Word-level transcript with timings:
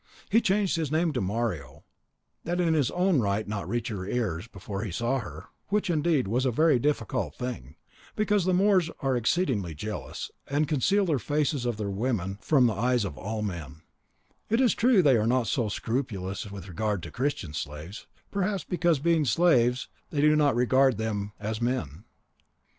He 0.31 0.41
changed 0.41 0.77
his 0.77 0.91
name 0.91 1.13
to 1.13 1.21
Mario, 1.21 1.83
that 2.43 2.57
his 2.57 2.89
own 2.89 3.19
might 3.19 3.47
not 3.47 3.69
reach 3.69 3.89
her 3.89 4.03
ears 4.07 4.47
before 4.47 4.81
he 4.81 4.89
saw 4.89 5.19
her, 5.19 5.45
which, 5.67 5.91
indeed, 5.91 6.27
was 6.27 6.43
a 6.43 6.49
very 6.51 6.79
difficult 6.79 7.35
thing, 7.35 7.75
because 8.15 8.43
the 8.45 8.51
Moors 8.55 8.89
are 9.01 9.15
exceedingly 9.15 9.75
jealous, 9.75 10.31
and 10.47 10.67
conceal 10.67 11.05
the 11.05 11.19
faces 11.19 11.67
of 11.67 11.77
their 11.77 11.91
women 11.91 12.39
from 12.41 12.65
the 12.65 12.73
eyes 12.73 13.05
of 13.05 13.15
all 13.15 13.43
men; 13.43 13.83
it 14.49 14.59
is 14.59 14.73
true 14.73 15.03
they 15.03 15.17
are 15.17 15.27
not 15.27 15.45
so 15.45 15.69
scrupulous 15.69 16.49
with 16.49 16.67
regard 16.67 17.03
to 17.03 17.11
Christian 17.11 17.53
slaves, 17.53 18.07
perhaps, 18.31 18.63
because 18.63 18.97
being 18.97 19.23
slaves 19.23 19.87
they 20.09 20.21
do 20.21 20.35
not 20.35 20.55
regard 20.55 20.97
them 20.97 21.31
as 21.39 21.61
men. 21.61 22.05